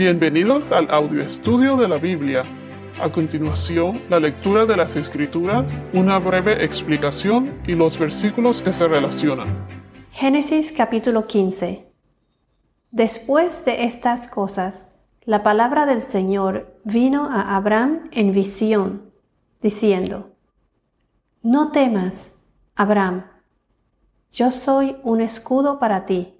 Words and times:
Bienvenidos 0.00 0.72
al 0.72 0.90
audio 0.90 1.22
estudio 1.22 1.76
de 1.76 1.86
la 1.86 1.98
Biblia. 1.98 2.42
A 3.02 3.12
continuación, 3.12 4.00
la 4.08 4.18
lectura 4.18 4.64
de 4.64 4.74
las 4.74 4.96
Escrituras, 4.96 5.82
una 5.92 6.18
breve 6.18 6.64
explicación 6.64 7.60
y 7.66 7.74
los 7.74 7.98
versículos 7.98 8.62
que 8.62 8.72
se 8.72 8.88
relacionan. 8.88 9.68
Génesis 10.10 10.72
capítulo 10.74 11.26
15 11.26 11.92
Después 12.90 13.66
de 13.66 13.84
estas 13.84 14.26
cosas, 14.26 14.98
la 15.26 15.42
palabra 15.42 15.84
del 15.84 16.02
Señor 16.02 16.80
vino 16.82 17.28
a 17.30 17.54
Abraham 17.54 18.08
en 18.12 18.32
visión, 18.32 19.12
diciendo, 19.60 20.34
No 21.42 21.72
temas, 21.72 22.38
Abraham, 22.74 23.26
yo 24.32 24.50
soy 24.50 24.96
un 25.02 25.20
escudo 25.20 25.78
para 25.78 26.06
ti. 26.06 26.38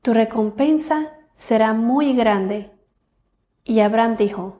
Tu 0.00 0.14
recompensa 0.14 1.18
será 1.34 1.72
muy 1.72 2.14
grande. 2.14 2.70
Y 3.64 3.80
Abraham 3.80 4.16
dijo, 4.16 4.58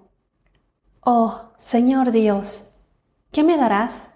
Oh 1.01 1.53
Señor 1.57 2.13
Dios, 2.13 2.75
¿qué 3.33 3.43
me 3.43 3.57
darás? 3.57 4.15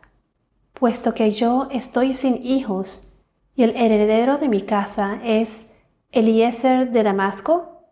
Puesto 0.72 1.14
que 1.14 1.30
yo 1.30 1.68
estoy 1.70 2.14
sin 2.14 2.36
hijos 2.44 3.24
y 3.54 3.62
el 3.64 3.74
heredero 3.74 4.38
de 4.38 4.48
mi 4.48 4.60
casa 4.60 5.18
es 5.24 5.72
Eliezer 6.12 6.90
de 6.90 7.02
Damasco. 7.02 7.82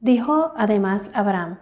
Dijo 0.00 0.52
además 0.56 1.10
Abraham, 1.14 1.60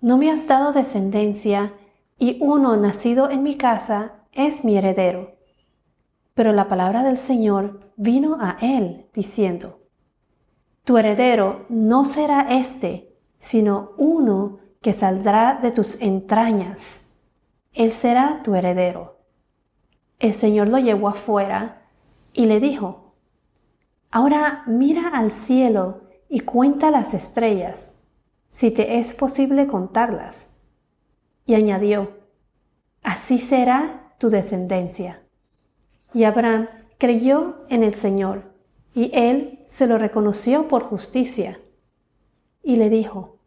No 0.00 0.16
me 0.16 0.30
has 0.30 0.46
dado 0.46 0.72
descendencia 0.72 1.74
y 2.18 2.38
uno 2.40 2.76
nacido 2.76 3.30
en 3.30 3.42
mi 3.42 3.56
casa 3.56 4.22
es 4.32 4.64
mi 4.64 4.76
heredero. 4.76 5.32
Pero 6.34 6.52
la 6.52 6.68
palabra 6.68 7.02
del 7.02 7.18
Señor 7.18 7.80
vino 7.96 8.38
a 8.40 8.56
él 8.60 9.08
diciendo, 9.12 9.81
tu 10.84 10.98
heredero 10.98 11.66
no 11.68 12.04
será 12.04 12.58
éste, 12.58 13.14
sino 13.38 13.92
uno 13.98 14.58
que 14.80 14.92
saldrá 14.92 15.58
de 15.62 15.70
tus 15.70 16.00
entrañas. 16.00 17.06
Él 17.72 17.92
será 17.92 18.42
tu 18.42 18.54
heredero. 18.54 19.18
El 20.18 20.34
Señor 20.34 20.68
lo 20.68 20.78
llevó 20.78 21.08
afuera 21.08 21.82
y 22.32 22.46
le 22.46 22.60
dijo, 22.60 23.14
Ahora 24.10 24.64
mira 24.66 25.08
al 25.08 25.30
cielo 25.30 26.02
y 26.28 26.40
cuenta 26.40 26.90
las 26.90 27.14
estrellas, 27.14 27.96
si 28.50 28.70
te 28.70 28.98
es 28.98 29.14
posible 29.14 29.66
contarlas. 29.66 30.50
Y 31.46 31.54
añadió, 31.54 32.20
Así 33.02 33.38
será 33.38 34.14
tu 34.18 34.30
descendencia. 34.30 35.22
Y 36.14 36.24
Abraham 36.24 36.68
creyó 36.98 37.56
en 37.68 37.82
el 37.82 37.94
Señor, 37.94 38.51
y 38.94 39.10
él 39.14 39.64
se 39.68 39.86
lo 39.86 39.98
reconoció 39.98 40.68
por 40.68 40.82
justicia 40.84 41.58
y 42.62 42.76
le 42.76 42.90
dijo, 42.90 43.38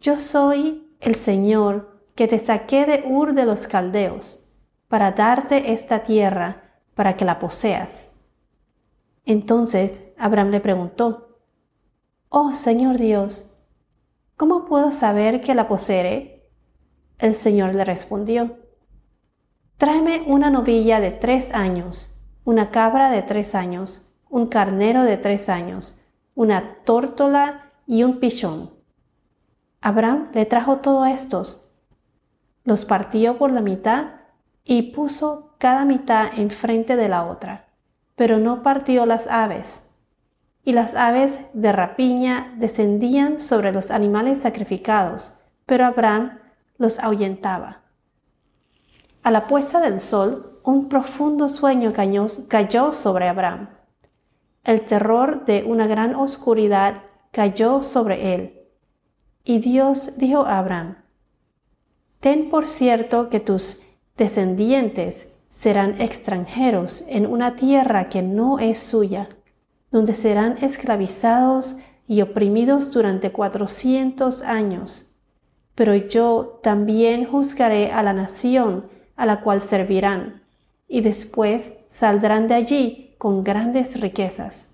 Yo 0.00 0.18
soy 0.18 0.96
el 1.00 1.14
Señor 1.14 2.02
que 2.14 2.26
te 2.26 2.38
saqué 2.38 2.86
de 2.86 3.04
Ur 3.06 3.34
de 3.34 3.46
los 3.46 3.66
Caldeos 3.66 4.48
para 4.88 5.12
darte 5.12 5.72
esta 5.72 6.02
tierra 6.02 6.80
para 6.94 7.16
que 7.16 7.24
la 7.24 7.38
poseas. 7.38 8.12
Entonces 9.24 10.12
Abraham 10.16 10.50
le 10.50 10.60
preguntó, 10.60 11.38
Oh 12.30 12.52
Señor 12.52 12.98
Dios, 12.98 13.58
¿cómo 14.36 14.64
puedo 14.64 14.90
saber 14.90 15.40
que 15.40 15.54
la 15.54 15.68
poseeré? 15.68 16.50
El 17.18 17.34
Señor 17.34 17.74
le 17.74 17.84
respondió, 17.84 18.56
Tráeme 19.76 20.24
una 20.26 20.50
novilla 20.50 20.98
de 20.98 21.12
tres 21.12 21.54
años, 21.54 22.17
una 22.48 22.70
cabra 22.70 23.10
de 23.10 23.20
tres 23.20 23.54
años, 23.54 24.10
un 24.30 24.46
carnero 24.46 25.04
de 25.04 25.18
tres 25.18 25.50
años, 25.50 26.00
una 26.34 26.76
tórtola 26.82 27.72
y 27.86 28.04
un 28.04 28.20
pichón. 28.20 28.70
Abraham 29.82 30.30
le 30.32 30.46
trajo 30.46 30.78
todos 30.78 31.08
estos, 31.08 31.70
los 32.64 32.86
partió 32.86 33.36
por 33.36 33.52
la 33.52 33.60
mitad 33.60 34.12
y 34.64 34.92
puso 34.92 35.56
cada 35.58 35.84
mitad 35.84 36.38
enfrente 36.38 36.96
de 36.96 37.10
la 37.10 37.26
otra, 37.26 37.68
pero 38.16 38.38
no 38.38 38.62
partió 38.62 39.04
las 39.04 39.26
aves. 39.26 39.90
Y 40.64 40.72
las 40.72 40.94
aves 40.94 41.40
de 41.52 41.70
rapiña 41.72 42.54
descendían 42.56 43.40
sobre 43.40 43.72
los 43.72 43.90
animales 43.90 44.38
sacrificados, 44.38 45.38
pero 45.66 45.84
Abraham 45.84 46.38
los 46.78 46.98
ahuyentaba. 46.98 47.82
A 49.22 49.30
la 49.30 49.48
puesta 49.48 49.82
del 49.82 50.00
sol, 50.00 50.57
un 50.68 50.88
profundo 50.88 51.48
sueño 51.48 51.92
cayó 51.94 52.92
sobre 52.92 53.28
Abraham 53.28 53.68
el 54.68 54.82
terror 54.82 55.46
de 55.46 55.64
una 55.64 55.86
gran 55.86 56.14
oscuridad 56.14 57.02
cayó 57.30 57.82
sobre 57.82 58.34
él. 58.34 58.60
Y 59.42 59.60
Dios 59.60 60.18
dijo 60.18 60.42
a 60.42 60.58
Abraham, 60.58 60.96
Ten 62.20 62.50
por 62.50 62.68
cierto 62.68 63.30
que 63.30 63.40
tus 63.40 63.80
descendientes 64.18 65.38
serán 65.48 65.98
extranjeros 66.02 67.06
en 67.08 67.24
una 67.24 67.56
tierra 67.56 68.10
que 68.10 68.20
no 68.20 68.58
es 68.58 68.78
suya, 68.78 69.30
donde 69.90 70.12
serán 70.12 70.58
esclavizados 70.62 71.78
y 72.06 72.20
oprimidos 72.20 72.92
durante 72.92 73.32
cuatrocientos 73.32 74.42
años. 74.42 75.06
Pero 75.74 75.94
yo 75.94 76.60
también 76.62 77.24
juzgaré 77.24 77.90
a 77.90 78.02
la 78.02 78.12
nación 78.12 78.90
a 79.16 79.24
la 79.24 79.40
cual 79.40 79.62
servirán, 79.62 80.42
y 80.88 81.02
después 81.02 81.74
saldrán 81.90 82.48
de 82.48 82.54
allí 82.54 83.14
con 83.18 83.44
grandes 83.44 84.00
riquezas. 84.00 84.70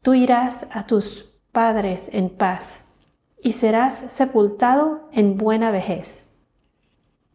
Tú 0.00 0.14
irás 0.14 0.66
a 0.70 0.86
tus 0.86 1.32
padres 1.50 2.08
en 2.12 2.30
paz 2.30 2.92
y 3.42 3.52
serás 3.52 3.96
sepultado 4.08 5.08
en 5.12 5.36
buena 5.36 5.70
vejez. 5.70 6.30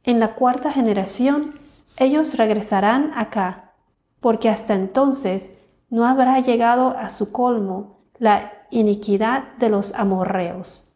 En 0.04 0.20
la 0.20 0.36
cuarta 0.36 0.72
generación 0.72 1.54
ellos 1.98 2.38
regresarán 2.38 3.12
acá, 3.16 3.74
porque 4.22 4.50
hasta 4.50 4.74
entonces 4.74 5.60
no 5.90 6.06
habrá 6.06 6.40
llegado 6.40 6.96
a 6.98 7.10
su 7.10 7.32
colmo 7.32 8.00
la 8.18 8.54
iniquidad 8.72 9.56
de 9.58 9.70
los 9.70 9.94
amorreos. 9.96 10.96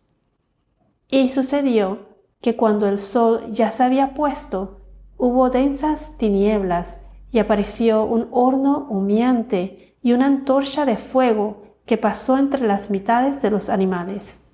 Y 1.10 1.30
sucedió 1.30 2.08
que 2.42 2.56
cuando 2.56 2.88
el 2.88 2.98
sol 2.98 3.52
ya 3.52 3.72
se 3.72 3.84
había 3.84 4.14
puesto, 4.14 4.83
hubo 5.24 5.50
densas 5.50 6.18
tinieblas 6.18 7.00
y 7.32 7.40
apareció 7.40 8.04
un 8.04 8.28
horno 8.32 8.88
humeante 8.90 9.96
y 10.02 10.12
una 10.12 10.26
antorcha 10.26 10.84
de 10.86 10.98
fuego 10.98 11.78
que 11.86 11.98
pasó 11.98 12.38
entre 12.38 12.68
las 12.68 12.90
mitades 12.90 13.42
de 13.42 13.50
los 13.50 13.70
animales. 13.70 14.50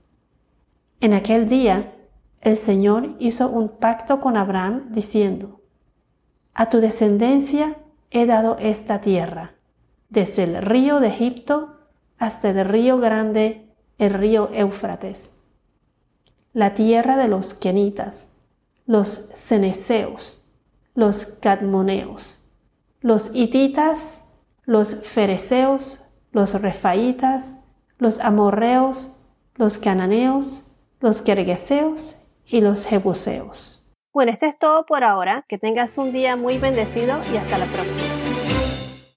En 1.02 1.16
aquel 1.16 1.50
día, 1.50 1.96
el 2.42 2.56
Señor 2.56 3.16
hizo 3.18 3.50
un 3.50 3.80
pacto 3.80 4.22
con 4.22 4.38
Abraham 4.38 4.92
diciendo, 4.92 5.60
A 6.54 6.70
tu 6.70 6.82
descendencia 6.82 7.78
he 8.12 8.28
dado 8.28 8.56
esta 8.60 9.02
tierra, 9.02 9.56
desde 10.10 10.44
el 10.44 10.62
río 10.62 11.00
de 11.00 11.08
Egipto 11.08 11.80
hasta 12.20 12.52
el 12.52 12.64
río 12.64 13.00
grande, 13.00 13.74
el 13.98 14.14
río 14.14 14.52
Éufrates, 14.54 15.32
la 16.54 16.76
tierra 16.76 17.18
de 17.18 17.28
los 17.28 17.56
Kenitas, 17.56 18.28
los 18.86 19.32
Ceneseos, 19.34 20.39
los 21.00 21.26
Cadmoneos, 21.42 22.44
los 23.00 23.34
hititas, 23.34 24.22
los 24.66 25.08
fereceos, 25.08 26.04
los 26.34 26.62
refaitas, 26.62 27.56
los 27.98 28.20
amorreos, 28.20 29.22
los 29.56 29.78
cananeos, 29.78 30.76
los 31.00 31.24
gergeseos 31.24 32.28
y 32.46 32.60
los 32.60 32.86
jebuseos. 32.86 33.90
Bueno, 34.12 34.34
esto 34.34 34.46
es 34.46 34.60
todo 34.60 34.86
por 34.86 35.06
ahora. 35.06 35.46
Que 35.48 35.58
tengas 35.58 35.98
un 35.98 36.12
día 36.12 36.36
muy 36.36 36.58
bendecido 36.58 37.20
y 37.32 37.38
hasta 37.38 37.58
la 37.58 37.66
próxima. 37.68 38.19